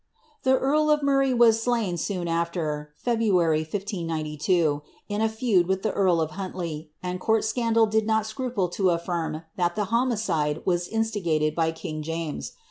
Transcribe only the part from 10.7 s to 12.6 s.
instigated by king James.